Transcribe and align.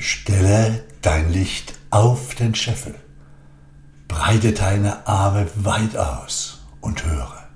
Stelle 0.00 0.84
dein 1.02 1.32
Licht 1.32 1.74
auf 1.90 2.36
den 2.36 2.54
Scheffel, 2.54 2.94
breite 4.06 4.52
deine 4.52 5.08
Arme 5.08 5.48
weit 5.56 5.96
aus 5.96 6.60
und 6.80 7.04
höre. 7.04 7.48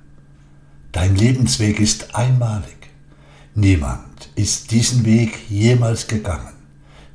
Dein 0.91 1.15
Lebensweg 1.15 1.79
ist 1.79 2.17
einmalig. 2.17 2.91
Niemand 3.55 4.29
ist 4.35 4.73
diesen 4.73 5.05
Weg 5.05 5.49
jemals 5.49 6.09
gegangen. 6.09 6.53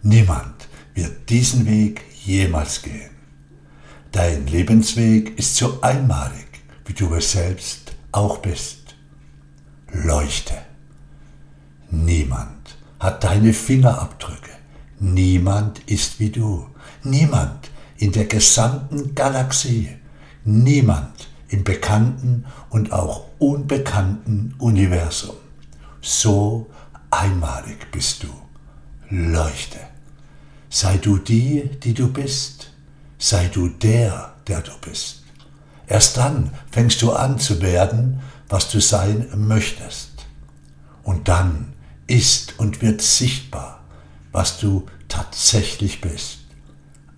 Niemand 0.02 0.70
wird 0.94 1.30
diesen 1.30 1.66
Weg 1.66 2.04
jemals 2.24 2.82
gehen. 2.82 3.12
Dein 4.14 4.48
Lebensweg 4.48 5.38
ist 5.38 5.58
so 5.58 5.82
einmalig, 5.82 6.48
wie 6.86 6.94
du 6.94 7.14
es 7.16 7.34
selbst 7.34 7.92
auch 8.14 8.38
bist. 8.38 8.96
Leuchte. 9.92 10.58
Niemand 11.92 12.78
hat 12.98 13.26
deine 13.26 13.52
Fingerabdrücke. 13.52 14.57
Niemand 15.00 15.80
ist 15.86 16.20
wie 16.20 16.30
du. 16.30 16.68
Niemand 17.04 17.70
in 17.98 18.12
der 18.12 18.26
gesamten 18.26 19.14
Galaxie. 19.14 19.90
Niemand 20.44 21.30
im 21.50 21.64
bekannten 21.64 22.46
und 22.70 22.92
auch 22.92 23.26
unbekannten 23.40 24.56
Universum. 24.58 25.36
So 26.02 26.68
einmalig 27.12 27.92
bist 27.92 28.24
du. 28.24 28.28
Leuchte. 29.10 29.80
Sei 30.70 30.98
du 30.98 31.18
die, 31.18 31.70
die 31.84 31.94
du 31.94 32.12
bist. 32.12 32.72
Sei 33.18 33.48
du 33.48 33.70
der, 33.70 34.34
der 34.48 34.62
du 34.62 34.72
bist. 34.82 35.24
Erst 35.88 36.18
dann 36.18 36.52
fängst 36.70 37.02
du 37.02 37.14
an 37.14 37.40
zu 37.40 37.62
werden, 37.62 38.20
was 38.50 38.70
du 38.72 38.82
sein 38.82 39.28
möchtest. 39.36 40.26
Und 41.04 41.28
dann 41.30 41.74
ist 42.08 42.60
und 42.60 42.82
wird 42.82 43.02
sichtbar, 43.02 43.77
was 44.32 44.60
du 44.60 44.86
tatsächlich 45.08 46.02
bist. 46.02 46.40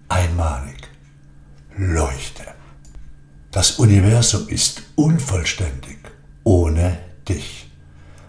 Einmalig. 0.07 0.87
Leuchte. 1.77 2.43
Das 3.51 3.71
Universum 3.79 4.47
ist 4.47 4.83
unvollständig 4.95 5.97
ohne 6.43 6.97
dich. 7.27 7.69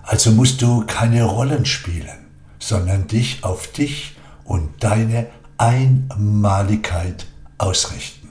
Also 0.02 0.32
musst 0.32 0.62
du 0.62 0.84
keine 0.86 1.24
Rollen 1.24 1.66
spielen, 1.66 2.26
sondern 2.58 3.06
dich 3.06 3.44
auf 3.44 3.66
dich 3.68 4.16
und 4.44 4.82
deine 4.82 5.26
Einmaligkeit 5.58 7.26
ausrichten. 7.58 8.30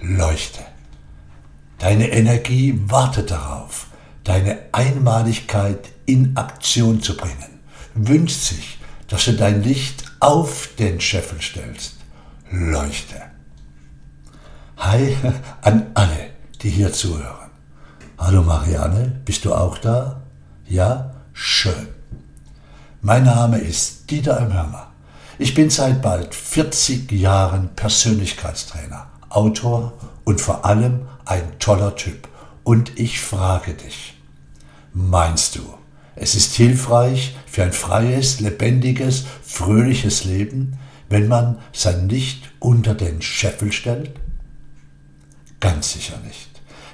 Leuchte. 0.00 0.60
Deine 1.78 2.08
Energie 2.10 2.80
wartet 2.86 3.30
darauf, 3.30 3.86
deine 4.24 4.58
Einmaligkeit 4.72 5.88
in 6.06 6.36
Aktion 6.36 7.00
zu 7.02 7.16
bringen, 7.16 7.60
wünscht 7.94 8.40
sich, 8.40 8.77
dass 9.08 9.24
du 9.24 9.32
dein 9.32 9.62
Licht 9.62 10.04
auf 10.20 10.70
den 10.78 11.00
Scheffel 11.00 11.40
stellst. 11.40 11.94
Leuchte. 12.50 13.20
Hi 14.76 15.16
an 15.62 15.90
alle, 15.94 16.30
die 16.62 16.70
hier 16.70 16.92
zuhören. 16.92 17.50
Hallo 18.18 18.42
Marianne, 18.42 19.20
bist 19.24 19.44
du 19.44 19.54
auch 19.54 19.78
da? 19.78 20.22
Ja? 20.66 21.14
Schön. 21.32 21.88
Mein 23.00 23.24
Name 23.24 23.58
ist 23.58 24.10
Dieter 24.10 24.38
M. 24.40 24.52
Hörner. 24.52 24.88
Ich 25.38 25.54
bin 25.54 25.70
seit 25.70 26.02
bald 26.02 26.34
40 26.34 27.12
Jahren 27.12 27.74
Persönlichkeitstrainer, 27.76 29.06
Autor 29.28 29.92
und 30.24 30.40
vor 30.40 30.64
allem 30.64 31.06
ein 31.24 31.58
toller 31.60 31.94
Typ. 31.94 32.28
Und 32.64 32.98
ich 32.98 33.20
frage 33.20 33.74
dich, 33.74 34.20
meinst 34.92 35.54
du, 35.54 35.77
es 36.20 36.34
ist 36.34 36.54
hilfreich 36.54 37.36
für 37.46 37.62
ein 37.62 37.72
freies, 37.72 38.40
lebendiges, 38.40 39.24
fröhliches 39.42 40.24
Leben, 40.24 40.78
wenn 41.08 41.28
man 41.28 41.58
sein 41.72 42.08
Licht 42.08 42.50
unter 42.58 42.94
den 42.94 43.22
Scheffel 43.22 43.72
stellt? 43.72 44.12
Ganz 45.60 45.92
sicher 45.92 46.18
nicht. 46.26 46.48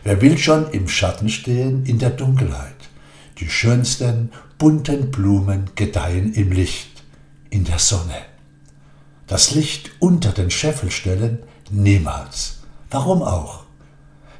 Wer 0.05 0.21
will 0.21 0.37
schon 0.39 0.71
im 0.71 0.89
Schatten 0.89 1.29
stehen 1.29 1.87
in 1.87 1.99
der 1.99 2.11
Dunkelheit? 2.11 2.75
Die 3.39 3.49
schönsten, 3.49 4.31
bunten 4.59 5.11
Blumen 5.11 5.71
gedeihen 5.75 6.35
im 6.35 6.53
Licht, 6.53 7.03
in 7.51 7.65
der 7.65 7.79
Sonne. 7.79 8.17
Das 9.27 9.55
Licht 9.55 9.91
unter 9.99 10.33
den 10.33 10.51
Scheffel 10.51 10.91
stellen? 10.91 11.39
Niemals. 11.71 12.59
Warum 12.91 13.23
auch? 13.23 13.65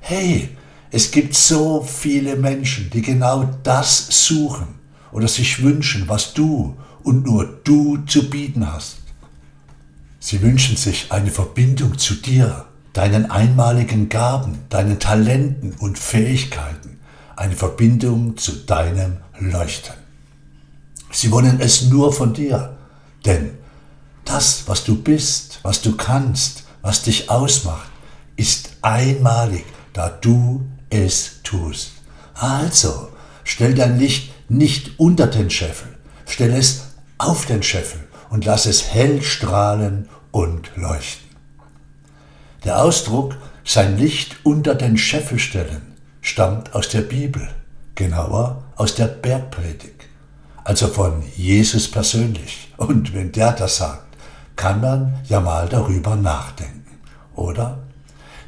Hey, 0.01 0.51
es 0.95 1.11
gibt 1.11 1.35
so 1.35 1.83
viele 1.83 2.37
Menschen, 2.37 2.89
die 2.89 3.03
genau 3.03 3.51
das 3.65 4.07
suchen 4.29 4.69
oder 5.11 5.27
sich 5.27 5.61
wünschen, 5.61 6.05
was 6.07 6.35
du 6.35 6.77
und 7.03 7.27
nur 7.27 7.47
du 7.65 7.97
zu 8.07 8.31
bieten 8.31 8.73
hast. 8.73 8.99
Sie 10.21 10.41
wünschen 10.41 10.77
sich 10.77 11.11
eine 11.11 11.33
Verbindung 11.33 11.99
zu 11.99 12.15
dir, 12.15 12.67
deinen 12.93 13.29
einmaligen 13.29 14.09
Gaben, 14.09 14.61
deinen 14.69 15.01
Talenten 15.01 15.73
und 15.81 15.99
Fähigkeiten, 15.99 17.01
eine 17.35 17.57
Verbindung 17.57 18.37
zu 18.37 18.53
deinem 18.53 19.17
Leuchten. 19.41 19.97
Sie 21.11 21.33
wollen 21.33 21.59
es 21.59 21.91
nur 21.91 22.13
von 22.13 22.35
dir, 22.35 22.77
denn 23.25 23.51
das, 24.25 24.69
was 24.69 24.85
du 24.85 25.03
bist, 25.03 25.59
was 25.65 25.83
du 25.83 25.97
kannst, 25.97 26.63
was 26.83 27.03
dich 27.03 27.31
ausmacht, 27.31 27.91
ist 28.37 28.77
einmalig, 28.81 29.65
da 29.93 30.09
du 30.09 30.65
es 30.95 31.41
tust. 31.43 31.93
Also, 32.35 33.09
stell 33.43 33.75
dein 33.75 33.99
Licht 33.99 34.33
nicht 34.49 34.99
unter 34.99 35.27
den 35.27 35.51
Scheffel, 35.51 35.89
stell 36.27 36.53
es 36.53 36.95
auf 37.19 37.47
den 37.47 37.63
Scheffel 37.63 38.01
und 38.31 38.45
lass 38.45 38.67
es 38.67 38.93
hell 38.93 39.23
strahlen 39.23 40.09
und 40.31 40.71
leuchten. 40.77 41.29
Der 42.65 42.83
Ausdruck 42.83 43.37
sein 43.65 43.99
Licht 43.99 44.37
unter 44.43 44.75
den 44.75 44.97
Scheffel 44.97 45.39
stellen 45.39 45.95
stammt 46.21 46.75
aus 46.75 46.89
der 46.89 47.03
Bibel, 47.03 47.49
genauer 47.95 48.65
aus 48.77 48.95
der 48.95 49.07
Bergpredigt, 49.07 50.07
also 50.65 50.89
von 50.89 51.23
Jesus 51.37 51.91
persönlich. 51.91 52.73
Und 52.77 53.15
wenn 53.15 53.33
der 53.33 53.53
das 53.53 53.77
sagt, 53.77 54.17
kann 54.57 54.81
man 54.81 55.19
ja 55.29 55.41
mal 55.41 55.69
darüber 55.69 56.17
nachdenken, 56.17 56.99
oder? 57.35 57.79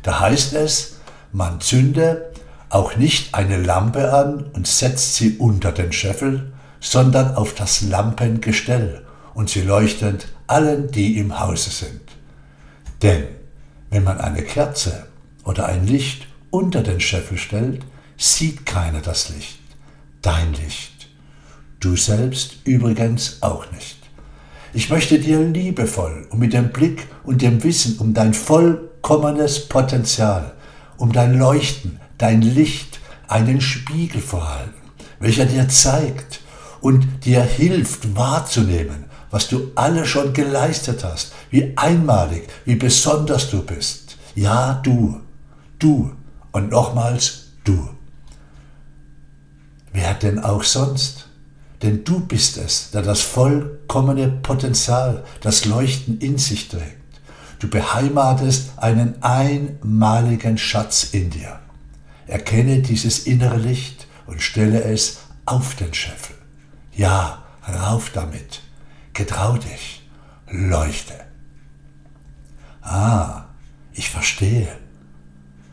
Da 0.02 0.20
heißt 0.20 0.54
es, 0.54 0.96
man 1.32 1.60
zünde 1.60 2.32
auch 2.68 2.96
nicht 2.96 3.34
eine 3.34 3.56
Lampe 3.58 4.12
an 4.12 4.44
und 4.52 4.66
setzt 4.66 5.14
sie 5.16 5.36
unter 5.38 5.72
den 5.72 5.92
Scheffel, 5.92 6.52
sondern 6.80 7.34
auf 7.34 7.54
das 7.54 7.82
Lampengestell 7.82 9.04
und 9.34 9.50
sie 9.50 9.62
leuchtet 9.62 10.28
allen, 10.46 10.90
die 10.90 11.18
im 11.18 11.38
Hause 11.38 11.70
sind. 11.70 12.00
Denn 13.02 13.24
wenn 13.90 14.04
man 14.04 14.20
eine 14.20 14.42
Kerze 14.42 15.06
oder 15.44 15.66
ein 15.66 15.86
Licht 15.86 16.26
unter 16.50 16.82
den 16.82 17.00
Scheffel 17.00 17.38
stellt, 17.38 17.84
sieht 18.16 18.66
keiner 18.66 19.00
das 19.00 19.28
Licht, 19.28 19.58
dein 20.22 20.54
Licht. 20.54 21.08
Du 21.80 21.96
selbst 21.96 22.56
übrigens 22.64 23.42
auch 23.42 23.70
nicht. 23.72 23.98
Ich 24.72 24.90
möchte 24.90 25.18
dir 25.18 25.40
liebevoll 25.40 26.26
und 26.30 26.38
mit 26.38 26.52
dem 26.52 26.70
Blick 26.70 27.06
und 27.24 27.42
dem 27.42 27.62
Wissen 27.62 27.98
um 27.98 28.12
dein 28.12 28.34
vollkommenes 28.34 29.68
Potenzial, 29.68 30.52
um 30.96 31.12
dein 31.12 31.38
Leuchten, 31.38 32.00
dein 32.18 32.42
Licht, 32.42 33.00
einen 33.28 33.60
Spiegel 33.60 34.20
vorhalten, 34.20 34.74
welcher 35.18 35.46
dir 35.46 35.68
zeigt 35.68 36.40
und 36.80 37.24
dir 37.24 37.42
hilft 37.42 38.14
wahrzunehmen, 38.16 39.04
was 39.30 39.48
du 39.48 39.72
alle 39.74 40.06
schon 40.06 40.32
geleistet 40.32 41.04
hast, 41.04 41.32
wie 41.50 41.72
einmalig, 41.76 42.48
wie 42.64 42.76
besonders 42.76 43.50
du 43.50 43.62
bist. 43.62 44.16
Ja, 44.34 44.80
du, 44.82 45.20
du 45.78 46.12
und 46.52 46.70
nochmals 46.70 47.48
du. 47.64 47.88
Wer 49.92 50.14
denn 50.14 50.38
auch 50.38 50.62
sonst? 50.62 51.28
Denn 51.82 52.04
du 52.04 52.20
bist 52.20 52.56
es, 52.56 52.90
der 52.90 53.02
das 53.02 53.20
vollkommene 53.20 54.28
Potenzial, 54.28 55.24
das 55.40 55.64
Leuchten 55.64 56.18
in 56.18 56.38
sich 56.38 56.68
trägt. 56.68 56.96
Du 57.58 57.68
beheimatest 57.68 58.70
einen 58.78 59.22
einmaligen 59.22 60.58
Schatz 60.58 61.08
in 61.12 61.30
dir. 61.30 61.58
Erkenne 62.26 62.80
dieses 62.80 63.26
innere 63.26 63.56
Licht 63.56 64.06
und 64.26 64.42
stelle 64.42 64.82
es 64.82 65.20
auf 65.44 65.74
den 65.76 65.94
Scheffel. 65.94 66.36
Ja, 66.92 67.44
rauf 67.68 68.10
damit. 68.10 68.62
Getrau 69.12 69.56
dich. 69.56 70.02
Leuchte. 70.48 71.14
Ah, 72.82 73.46
ich 73.92 74.10
verstehe. 74.10 74.76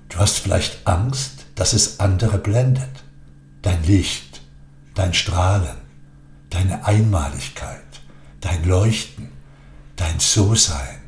Du 0.09 0.17
hast 0.17 0.39
vielleicht 0.39 0.87
Angst, 0.87 1.45
dass 1.55 1.73
es 1.73 1.99
andere 1.99 2.37
blendet. 2.37 3.03
Dein 3.61 3.83
Licht, 3.83 4.41
dein 4.93 5.13
Strahlen, 5.13 5.77
deine 6.49 6.85
Einmaligkeit, 6.85 7.81
dein 8.41 8.63
Leuchten, 8.65 9.29
dein 9.95 10.19
So-Sein, 10.19 11.01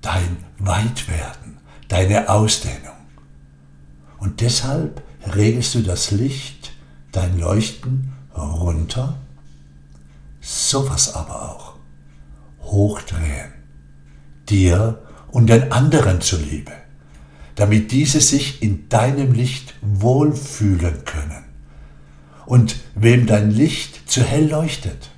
dein 0.00 0.44
Weitwerden, 0.58 1.58
deine 1.88 2.28
Ausdehnung. 2.28 2.95
Und 4.26 4.40
deshalb 4.40 5.04
regelst 5.36 5.76
du 5.76 5.82
das 5.82 6.10
Licht, 6.10 6.72
dein 7.12 7.38
Leuchten 7.38 8.12
runter, 8.36 9.18
sowas 10.40 11.14
aber 11.14 11.48
auch 11.48 11.74
hochdrehen. 12.62 13.52
Dir 14.48 15.00
und 15.28 15.46
den 15.46 15.70
anderen 15.70 16.20
zuliebe, 16.20 16.72
damit 17.54 17.92
diese 17.92 18.20
sich 18.20 18.64
in 18.64 18.88
deinem 18.88 19.32
Licht 19.32 19.74
wohlfühlen 19.80 21.04
können. 21.04 21.44
Und 22.46 22.74
wem 22.96 23.28
dein 23.28 23.52
Licht 23.52 24.10
zu 24.10 24.24
hell 24.24 24.50
leuchtet, 24.50 25.10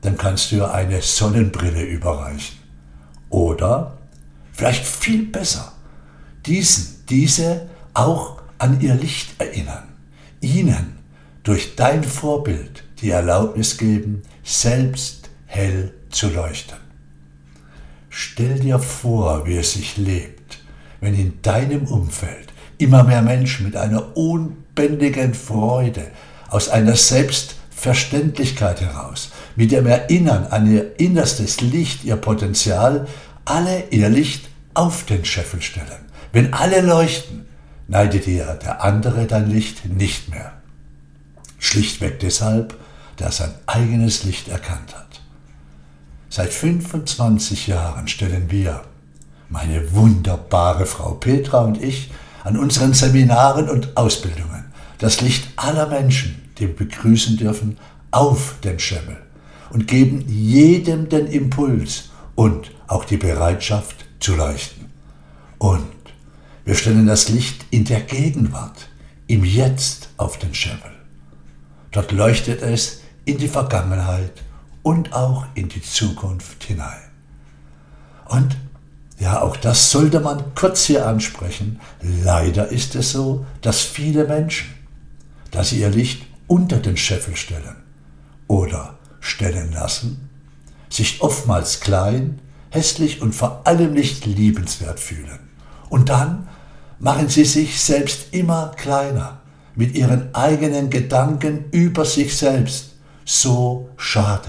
dann 0.00 0.16
kannst 0.16 0.52
du 0.52 0.64
eine 0.64 1.02
Sonnenbrille 1.02 1.84
überreichen. 1.84 2.56
Oder, 3.28 3.98
vielleicht 4.52 4.86
viel 4.86 5.26
besser, 5.26 5.74
diesen, 6.46 7.04
diese 7.10 7.68
auch 7.92 8.33
an 8.58 8.80
ihr 8.80 8.94
Licht 8.94 9.40
erinnern, 9.40 9.84
ihnen 10.40 10.98
durch 11.42 11.76
dein 11.76 12.02
Vorbild 12.04 12.84
die 13.00 13.10
Erlaubnis 13.10 13.76
geben, 13.76 14.22
selbst 14.42 15.28
hell 15.46 15.92
zu 16.10 16.28
leuchten. 16.30 16.78
Stell 18.08 18.60
dir 18.60 18.78
vor, 18.78 19.46
wie 19.46 19.56
es 19.56 19.74
sich 19.74 19.96
lebt, 19.96 20.58
wenn 21.00 21.14
in 21.14 21.42
deinem 21.42 21.84
Umfeld 21.86 22.52
immer 22.78 23.04
mehr 23.04 23.22
Menschen 23.22 23.66
mit 23.66 23.76
einer 23.76 24.16
unbändigen 24.16 25.34
Freude 25.34 26.06
aus 26.48 26.68
einer 26.68 26.96
Selbstverständlichkeit 26.96 28.80
heraus, 28.80 29.30
mit 29.56 29.72
dem 29.72 29.86
Erinnern 29.86 30.46
an 30.46 30.72
ihr 30.72 30.98
innerstes 30.98 31.60
Licht, 31.60 32.04
ihr 32.04 32.16
Potenzial, 32.16 33.06
alle 33.44 33.84
ihr 33.90 34.08
Licht 34.08 34.48
auf 34.74 35.04
den 35.04 35.24
Scheffel 35.24 35.60
stellen. 35.60 36.06
Wenn 36.32 36.52
alle 36.54 36.80
leuchten, 36.80 37.46
neidet 37.88 38.26
dir 38.26 38.58
der 38.62 38.82
andere 38.82 39.26
dein 39.26 39.50
Licht 39.50 39.86
nicht 39.86 40.30
mehr. 40.30 40.52
Schlichtweg 41.58 42.20
deshalb, 42.20 42.76
da 43.16 43.26
er 43.26 43.32
sein 43.32 43.54
eigenes 43.66 44.24
Licht 44.24 44.48
erkannt 44.48 44.94
hat. 44.94 45.20
Seit 46.28 46.52
25 46.52 47.68
Jahren 47.68 48.08
stellen 48.08 48.50
wir, 48.50 48.82
meine 49.48 49.92
wunderbare 49.94 50.86
Frau 50.86 51.12
Petra 51.12 51.60
und 51.60 51.82
ich, 51.82 52.10
an 52.42 52.58
unseren 52.58 52.92
Seminaren 52.92 53.68
und 53.68 53.96
Ausbildungen 53.96 54.64
das 54.98 55.20
Licht 55.20 55.48
aller 55.56 55.86
Menschen, 55.86 56.50
die 56.58 56.66
wir 56.66 56.76
begrüßen 56.76 57.36
dürfen, 57.36 57.78
auf 58.10 58.56
den 58.62 58.78
Schemmel 58.78 59.16
und 59.70 59.88
geben 59.88 60.24
jedem 60.28 61.08
den 61.08 61.26
Impuls 61.26 62.10
und 62.34 62.70
auch 62.86 63.04
die 63.04 63.16
Bereitschaft 63.16 64.04
zu 64.20 64.36
leuchten. 64.36 64.86
Und 65.58 65.84
wir 66.64 66.74
stellen 66.74 67.06
das 67.06 67.28
Licht 67.28 67.66
in 67.70 67.84
der 67.84 68.00
Gegenwart, 68.00 68.88
im 69.26 69.44
Jetzt 69.44 70.08
auf 70.16 70.38
den 70.38 70.54
Schemmel. 70.54 70.92
Dort 71.90 72.12
leuchtet 72.12 72.62
es 72.62 73.02
in 73.24 73.38
die 73.38 73.48
Vergangenheit 73.48 74.42
und 74.82 75.12
auch 75.12 75.46
in 75.54 75.68
die 75.68 75.82
Zukunft 75.82 76.64
hinein. 76.64 77.02
Und 78.26 78.56
ja, 79.18 79.42
auch 79.42 79.56
das 79.56 79.90
sollte 79.90 80.20
man 80.20 80.54
kurz 80.54 80.84
hier 80.86 81.06
ansprechen. 81.06 81.80
Leider 82.02 82.68
ist 82.68 82.94
es 82.94 83.12
so, 83.12 83.46
dass 83.60 83.82
viele 83.82 84.26
Menschen, 84.26 84.68
dass 85.50 85.70
sie 85.70 85.80
ihr 85.80 85.90
Licht 85.90 86.24
unter 86.46 86.78
den 86.78 86.96
Scheffel 86.96 87.36
stellen 87.36 87.76
oder 88.48 88.98
stellen 89.20 89.72
lassen, 89.72 90.28
sich 90.90 91.20
oftmals 91.20 91.80
klein, 91.80 92.40
hässlich 92.70 93.22
und 93.22 93.34
vor 93.34 93.66
allem 93.66 93.92
nicht 93.92 94.26
liebenswert 94.26 94.98
fühlen. 94.98 95.38
Und 95.88 96.08
dann 96.08 96.48
machen 97.04 97.28
sie 97.28 97.44
sich 97.44 97.78
selbst 97.82 98.32
immer 98.32 98.72
kleiner 98.76 99.42
mit 99.74 99.94
ihren 99.94 100.34
eigenen 100.34 100.88
Gedanken 100.88 101.66
über 101.70 102.06
sich 102.06 102.34
selbst. 102.34 102.92
So 103.26 103.90
schade. 103.98 104.48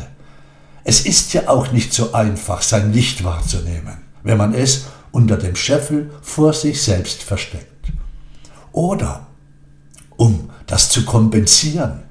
Es 0.86 1.02
ist 1.02 1.34
ja 1.34 1.50
auch 1.50 1.74
nicht 1.74 1.94
so 1.94 2.14
einfach, 2.14 2.62
sein 2.62 2.94
Licht 2.94 3.26
wahrzunehmen, 3.26 3.98
wenn 4.24 4.38
man 4.38 4.54
es 4.54 4.86
unter 5.12 5.36
dem 5.36 5.58
Scheffel 5.58 6.12
vor 6.22 6.54
sich 6.54 6.82
selbst 6.82 7.24
versteckt. 7.24 7.92
Oder 8.72 9.28
um 10.16 10.50
das 10.66 10.90
zu 10.90 11.04
kompensieren, 11.04 12.04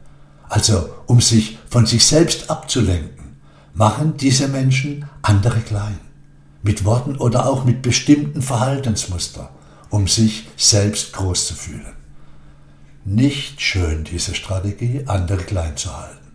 also 0.50 0.90
um 1.06 1.22
sich 1.22 1.56
von 1.70 1.86
sich 1.86 2.04
selbst 2.04 2.50
abzulenken, 2.50 3.38
machen 3.72 4.18
diese 4.18 4.48
Menschen 4.48 5.08
andere 5.22 5.60
klein, 5.60 6.00
mit 6.62 6.84
Worten 6.84 7.16
oder 7.16 7.48
auch 7.48 7.64
mit 7.64 7.80
bestimmten 7.80 8.42
Verhaltensmustern 8.42 9.48
um 9.94 10.08
sich 10.08 10.48
selbst 10.56 11.12
groß 11.12 11.46
zu 11.46 11.54
fühlen. 11.54 11.94
Nicht 13.04 13.60
schön 13.60 14.02
diese 14.02 14.34
Strategie, 14.34 15.04
andere 15.06 15.44
klein 15.44 15.76
zu 15.76 15.96
halten. 15.96 16.32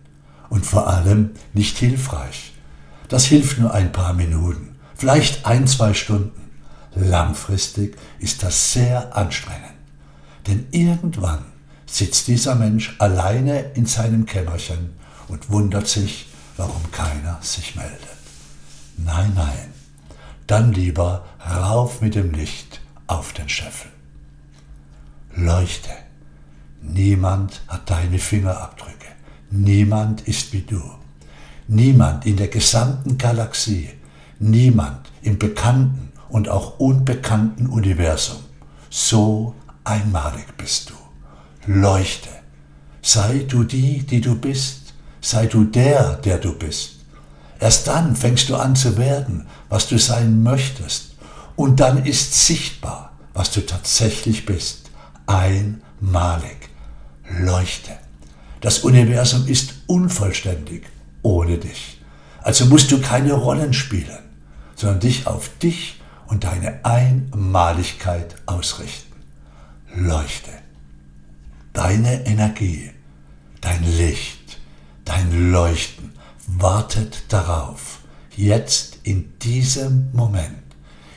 Und 0.48 0.64
vor 0.64 0.88
allem 0.88 1.32
nicht 1.52 1.76
hilfreich. 1.76 2.54
Das 3.08 3.26
hilft 3.26 3.58
nur 3.58 3.74
ein 3.74 3.92
paar 3.92 4.14
Minuten, 4.14 4.76
vielleicht 4.94 5.44
ein, 5.44 5.66
zwei 5.66 5.92
Stunden. 5.92 6.40
Langfristig 6.94 7.98
ist 8.18 8.42
das 8.42 8.72
sehr 8.72 9.14
anstrengend. 9.14 9.74
Denn 10.46 10.66
irgendwann 10.70 11.44
sitzt 11.84 12.28
dieser 12.28 12.54
Mensch 12.54 12.96
alleine 12.98 13.72
in 13.74 13.84
seinem 13.84 14.24
Kämmerchen 14.24 14.94
und 15.28 15.50
wundert 15.50 15.86
sich, 15.86 16.28
warum 16.56 16.90
keiner 16.92 17.38
sich 17.42 17.76
meldet. 17.76 18.16
Nein, 18.96 19.32
nein, 19.34 19.74
dann 20.46 20.72
lieber 20.72 21.26
rauf 21.46 22.00
mit 22.00 22.14
dem 22.14 22.32
Licht 22.32 22.79
auf 23.10 23.32
den 23.32 23.48
Scheffel. 23.48 23.90
Leuchte. 25.34 25.90
Niemand 26.80 27.60
hat 27.66 27.90
deine 27.90 28.18
Fingerabdrücke. 28.18 29.08
Niemand 29.50 30.22
ist 30.28 30.52
wie 30.52 30.62
du. 30.62 30.80
Niemand 31.66 32.24
in 32.24 32.36
der 32.36 32.48
gesamten 32.48 33.18
Galaxie. 33.18 33.90
Niemand 34.38 35.10
im 35.22 35.38
bekannten 35.38 36.12
und 36.28 36.48
auch 36.48 36.78
unbekannten 36.78 37.66
Universum. 37.66 38.38
So 38.88 39.54
einmalig 39.82 40.56
bist 40.56 40.90
du. 40.90 40.94
Leuchte. 41.66 42.30
Sei 43.02 43.44
du 43.48 43.64
die, 43.64 44.04
die 44.06 44.20
du 44.20 44.36
bist. 44.36 44.94
Sei 45.20 45.46
du 45.46 45.64
der, 45.64 46.14
der 46.16 46.38
du 46.38 46.56
bist. 46.56 47.00
Erst 47.58 47.88
dann 47.88 48.14
fängst 48.14 48.48
du 48.48 48.56
an 48.56 48.76
zu 48.76 48.96
werden, 48.96 49.46
was 49.68 49.88
du 49.88 49.98
sein 49.98 50.42
möchtest 50.42 51.09
und 51.56 51.80
dann 51.80 52.04
ist 52.04 52.46
sichtbar, 52.46 53.12
was 53.34 53.50
du 53.52 53.60
tatsächlich 53.60 54.46
bist. 54.46 54.90
Einmalig. 55.26 56.70
Leuchte. 57.38 57.92
Das 58.60 58.80
Universum 58.80 59.46
ist 59.46 59.74
unvollständig 59.86 60.84
ohne 61.22 61.58
dich. 61.58 62.00
Also 62.42 62.66
musst 62.66 62.90
du 62.90 63.00
keine 63.00 63.32
Rollen 63.34 63.72
spielen, 63.72 64.18
sondern 64.74 65.00
dich 65.00 65.26
auf 65.26 65.50
dich 65.58 66.00
und 66.26 66.44
deine 66.44 66.84
Einmaligkeit 66.84 68.36
ausrichten. 68.46 69.14
Leuchte. 69.94 70.50
Deine 71.72 72.26
Energie, 72.26 72.90
dein 73.60 73.82
Licht, 73.84 74.58
dein 75.04 75.52
Leuchten 75.52 76.12
wartet 76.46 77.24
darauf, 77.28 78.00
jetzt 78.36 78.98
in 79.02 79.38
diesem 79.38 80.10
Moment 80.12 80.69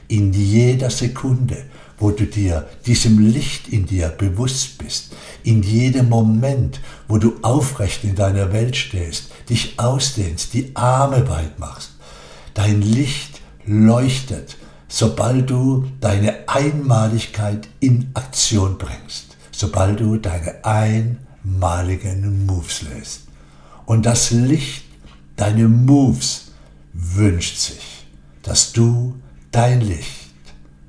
in 0.08 0.34
jeder 0.34 0.90
Sekunde, 0.90 1.66
wo 1.98 2.12
du 2.12 2.26
dir 2.26 2.68
diesem 2.86 3.20
Licht 3.20 3.70
in 3.70 3.86
dir 3.86 4.10
bewusst 4.10 4.78
bist, 4.78 5.16
in 5.44 5.64
jedem 5.64 6.10
Moment, 6.10 6.80
wo 7.08 7.18
du 7.18 7.34
aufrecht 7.42 8.04
in 8.04 8.16
deiner 8.16 8.52
Welt 8.52 8.76
stehst, 8.76 9.30
dich 9.50 9.80
ausdehnst, 9.80 10.54
die 10.54 10.76
Arme 10.76 11.28
weit 11.30 11.60
machst. 11.60 11.92
Dein 12.54 12.82
Licht 12.82 13.42
leuchtet, 13.66 14.58
sobald 14.88 15.50
du 15.50 15.88
deine 16.02 16.48
Einmaligkeit 16.48 17.68
in 17.80 18.12
Aktion 18.14 18.78
bringst, 18.78 19.38
sobald 19.52 20.00
du 20.00 20.18
deine 20.18 20.64
einmaligen 20.64 22.46
Moves 22.46 22.82
lässt. 22.84 23.22
Und 23.86 24.06
das 24.06 24.32
Licht, 24.32 24.84
deine 25.36 25.68
Moves, 25.68 26.52
wünscht 26.94 27.58
sich, 27.58 28.06
dass 28.44 28.72
du 28.72 29.16
dein 29.54 29.82
Licht, 29.82 30.32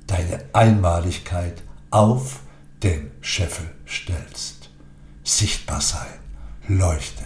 deine 0.06 0.42
Einmaligkeit 0.52 1.62
auf 1.90 2.40
den 2.82 3.12
Scheffel 3.20 3.70
stellst. 3.86 4.70
Sichtbar 5.22 5.80
sein, 5.80 6.18
leuchte. 6.66 7.24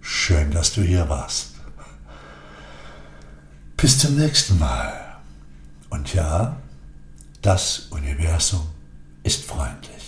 Schön, 0.00 0.50
dass 0.50 0.72
du 0.72 0.82
hier 0.82 1.08
warst. 1.08 1.54
Bis 3.76 3.98
zum 3.98 4.16
nächsten 4.16 4.58
Mal. 4.58 5.18
Und 5.88 6.14
ja, 6.14 6.56
das 7.40 7.86
Universum 7.90 8.66
ist 9.22 9.44
freundlich. 9.44 9.99